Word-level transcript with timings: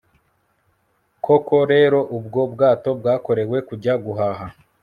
koko 1.25 1.55
rero, 1.71 1.99
ubwo 2.17 2.41
bwato 2.53 2.89
bwakorewe 2.99 3.57
kujya 3.67 3.93
guhaha 4.03 4.45